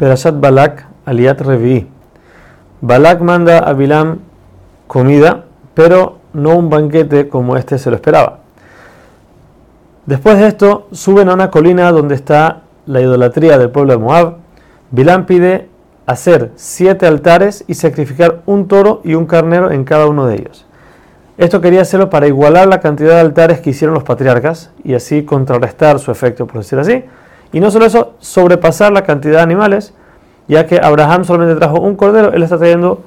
Perashat 0.00 0.40
Balak 0.40 0.86
Aliat 1.04 1.38
Revi. 1.42 1.86
Balak 2.80 3.20
manda 3.20 3.58
a 3.58 3.74
Bilam 3.74 4.20
comida, 4.86 5.44
pero 5.74 6.20
no 6.32 6.56
un 6.56 6.70
banquete 6.70 7.28
como 7.28 7.58
este 7.58 7.76
se 7.76 7.90
lo 7.90 7.96
esperaba. 7.96 8.38
Después 10.06 10.38
de 10.38 10.46
esto, 10.46 10.88
suben 10.90 11.28
a 11.28 11.34
una 11.34 11.50
colina 11.50 11.92
donde 11.92 12.14
está 12.14 12.62
la 12.86 13.02
idolatría 13.02 13.58
del 13.58 13.68
pueblo 13.68 13.92
de 13.92 13.98
Moab. 13.98 14.36
Bilam 14.90 15.26
pide 15.26 15.68
hacer 16.06 16.50
siete 16.56 17.06
altares 17.06 17.64
y 17.66 17.74
sacrificar 17.74 18.40
un 18.46 18.68
toro 18.68 19.02
y 19.04 19.12
un 19.12 19.26
carnero 19.26 19.70
en 19.70 19.84
cada 19.84 20.06
uno 20.06 20.26
de 20.26 20.36
ellos. 20.36 20.64
Esto 21.36 21.60
quería 21.60 21.82
hacerlo 21.82 22.08
para 22.08 22.26
igualar 22.26 22.68
la 22.68 22.80
cantidad 22.80 23.16
de 23.16 23.20
altares 23.20 23.60
que 23.60 23.68
hicieron 23.68 23.94
los 23.94 24.04
patriarcas 24.04 24.70
y 24.82 24.94
así 24.94 25.26
contrarrestar 25.26 25.98
su 25.98 26.10
efecto, 26.10 26.46
por 26.46 26.62
decir 26.62 26.78
así. 26.78 27.04
Y 27.52 27.60
no 27.60 27.70
solo 27.70 27.86
eso, 27.86 28.14
sobrepasar 28.18 28.92
la 28.92 29.02
cantidad 29.02 29.38
de 29.38 29.42
animales, 29.42 29.94
ya 30.48 30.66
que 30.66 30.80
Abraham 30.82 31.24
solamente 31.24 31.58
trajo 31.58 31.80
un 31.80 31.96
cordero, 31.96 32.32
él 32.32 32.42
está 32.42 32.58
trayendo 32.58 33.02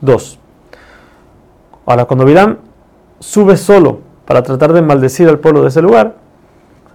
dos. 0.00 0.38
Ahora, 1.86 2.04
cuando 2.06 2.24
Bilam 2.24 2.58
sube 3.18 3.56
solo 3.56 4.00
para 4.24 4.42
tratar 4.42 4.72
de 4.72 4.82
maldecir 4.82 5.28
al 5.28 5.38
pueblo 5.38 5.62
de 5.62 5.68
ese 5.68 5.82
lugar, 5.82 6.14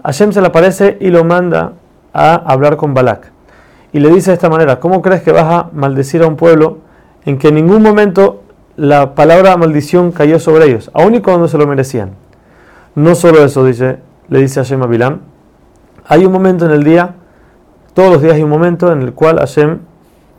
Hashem 0.03 0.31
se 0.31 0.41
le 0.41 0.47
aparece 0.47 0.97
y 0.99 1.09
lo 1.09 1.23
manda 1.23 1.73
a 2.13 2.35
hablar 2.35 2.77
con 2.77 2.93
Balak. 2.93 3.31
Y 3.91 3.99
le 3.99 4.09
dice 4.09 4.31
de 4.31 4.35
esta 4.35 4.49
manera, 4.49 4.79
¿cómo 4.79 5.01
crees 5.01 5.21
que 5.21 5.31
vas 5.31 5.45
a 5.45 5.69
maldecir 5.73 6.23
a 6.23 6.27
un 6.27 6.35
pueblo 6.35 6.79
en 7.25 7.37
que 7.37 7.49
en 7.49 7.55
ningún 7.55 7.81
momento 7.81 8.43
la 8.77 9.15
palabra 9.15 9.57
maldición 9.57 10.11
cayó 10.11 10.39
sobre 10.39 10.65
ellos, 10.65 10.89
aun 10.93 11.15
y 11.15 11.21
cuando 11.21 11.47
se 11.47 11.57
lo 11.57 11.67
merecían? 11.67 12.11
No 12.95 13.15
solo 13.15 13.43
eso, 13.43 13.65
dice, 13.65 13.99
le 14.29 14.39
dice 14.39 14.59
Hashem 14.59 14.81
a 14.81 14.87
Bilam, 14.87 15.19
hay 16.09 16.25
un 16.25 16.31
momento 16.31 16.65
en 16.65 16.71
el 16.71 16.83
día, 16.83 17.13
todos 17.93 18.11
los 18.11 18.21
días 18.21 18.33
hay 18.33 18.43
un 18.43 18.49
momento 18.49 18.91
en 18.91 19.03
el 19.03 19.13
cual 19.13 19.37
Hashem 19.37 19.77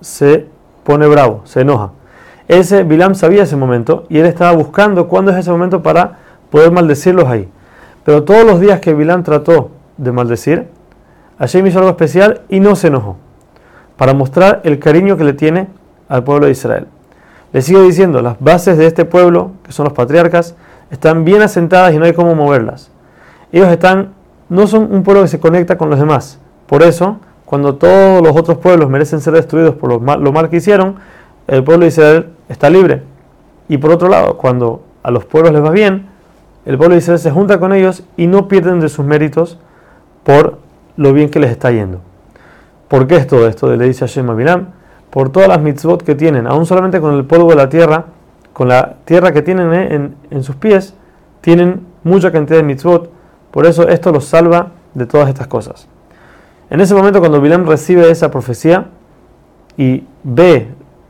se 0.01 0.47
pone 0.83 1.06
bravo, 1.06 1.42
se 1.45 1.61
enoja. 1.61 1.92
Ese 2.48 2.83
Bilam 2.83 3.14
sabía 3.14 3.44
ese 3.44 3.55
momento 3.55 4.05
y 4.09 4.19
él 4.19 4.27
estaba 4.27 4.50
buscando 4.50 5.06
cuándo 5.06 5.31
es 5.31 5.39
ese 5.39 5.53
momento 5.53 5.81
para 5.81 6.19
poder 6.50 6.72
maldecirlos 6.72 7.28
ahí. 7.28 7.48
Pero 8.05 8.25
todos 8.25 8.44
los 8.44 8.59
días 8.59 8.81
que 8.81 8.92
Bilam 8.94 9.22
trató 9.22 9.70
de 9.97 10.11
maldecir, 10.11 10.67
Hashem 11.39 11.64
hizo 11.69 11.78
algo 11.78 11.91
especial 11.91 12.41
y 12.48 12.59
no 12.59 12.75
se 12.75 12.89
enojó, 12.89 13.16
para 13.97 14.12
mostrar 14.12 14.62
el 14.64 14.81
cariño 14.81 15.16
que 15.16 15.22
le 15.22 15.34
tiene 15.34 15.69
al 16.09 16.25
pueblo 16.25 16.47
de 16.47 16.53
Israel. 16.53 16.89
Le 17.53 17.62
sigo 17.62 17.83
diciendo, 17.83 18.22
las 18.22 18.41
bases 18.41 18.77
de 18.77 18.87
este 18.87 19.05
pueblo, 19.05 19.53
que 19.62 19.70
son 19.70 19.84
los 19.84 19.92
patriarcas, 19.92 20.56
están 20.91 21.25
bien 21.25 21.42
asentadas 21.42 21.94
y 21.94 21.98
no 21.98 22.06
hay 22.06 22.12
cómo 22.12 22.34
moverlas. 22.34 22.91
Ellos 23.53 23.69
están, 23.69 24.14
no 24.51 24.67
son 24.67 24.93
un 24.93 25.03
pueblo 25.03 25.23
que 25.23 25.29
se 25.29 25.41
conecta 25.41 25.79
con 25.79 25.89
los 25.89 25.98
demás. 25.98 26.39
Por 26.67 26.83
eso, 26.83 27.17
cuando 27.47 27.77
todos 27.77 28.23
los 28.23 28.37
otros 28.37 28.59
pueblos 28.59 28.91
merecen 28.91 29.20
ser 29.20 29.33
destruidos 29.33 29.75
por 29.77 29.91
lo 29.91 29.98
mal, 30.01 30.51
que 30.51 30.56
hicieron, 30.56 30.97
el 31.47 31.65
pueblo 31.65 31.84
de 31.84 31.89
Israel 31.89 32.27
está 32.48 32.69
libre. 32.69 33.03
Y 33.69 33.78
por 33.78 33.91
otro 33.91 34.09
lado, 34.09 34.37
cuando 34.37 34.83
a 35.03 35.11
los 35.11 35.25
pueblos 35.25 35.53
les 35.53 35.65
va 35.65 35.71
bien, 35.71 36.06
el 36.67 36.77
pueblo 36.77 36.95
de 36.95 36.98
Israel 36.98 37.19
se 37.19 37.31
junta 37.31 37.59
con 37.59 37.73
ellos 37.73 38.03
y 38.17 38.27
no 38.27 38.47
pierden 38.47 38.81
de 38.81 38.89
sus 38.91 39.06
méritos 39.06 39.59
por 40.23 40.59
lo 40.97 41.12
bien 41.12 41.31
que 41.31 41.41
les 41.41 41.51
está 41.51 41.71
yendo. 41.71 42.01
¿Por 42.89 43.06
qué 43.06 43.17
es 43.17 43.27
todo 43.27 43.47
esto? 43.47 43.75
Le 43.75 43.87
dice 43.87 44.06
Hashem 44.06 44.28
a 44.28 44.34
por 45.11 45.31
todas 45.31 45.48
las 45.48 45.61
mitzvot 45.61 46.03
que 46.03 46.15
tienen, 46.15 46.47
aún 46.47 46.67
solamente 46.67 47.01
con 47.01 47.15
el 47.15 47.25
polvo 47.25 47.51
de 47.51 47.56
la 47.56 47.69
tierra, 47.69 48.06
con 48.53 48.69
la 48.69 48.97
tierra 49.05 49.33
que 49.33 49.43
tienen 49.43 49.73
eh, 49.73 50.11
en, 50.31 50.43
sus 50.43 50.56
pies, 50.56 50.95
tienen 51.41 51.87
mucha 52.05 52.31
cantidad 52.31 52.59
de 52.59 52.65
mitzvot, 52.65 53.11
por 53.51 53.67
eso 53.67 53.89
esto 53.89 54.12
los 54.12 54.25
salva 54.25 54.73
de 54.95 55.06
todas 55.06 55.29
estas 55.29 55.47
cosas. 55.47 55.89
En 56.70 56.81
ese 56.81 56.95
momento 56.95 57.20
cuando 57.20 57.41
Bilam 57.41 57.67
recibe 57.67 58.11
esa 58.11 58.31
profecía 58.31 58.87
y 59.77 60.05
ve 60.23 60.69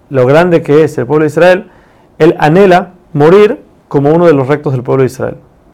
lo 0.09 0.27
grande 0.27 0.63
que 0.63 0.85
es 0.85 0.97
el 0.99 1.07
pueblo 1.07 1.25
de 1.25 1.29
Israel, 1.29 1.71
él 2.19 2.35
anhela 2.39 2.93
morir 3.13 3.61
como 3.89 4.11
uno 4.11 4.27
de 4.27 4.33
los 4.33 4.47
rectos 4.47 4.73
del 4.73 4.83
pueblo 4.83 5.03
de 5.03 5.07
Israel. 5.07 5.37